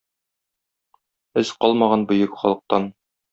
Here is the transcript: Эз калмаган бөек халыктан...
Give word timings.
Эз 1.43 1.51
калмаган 1.59 2.07
бөек 2.13 2.41
халыктан... 2.41 2.91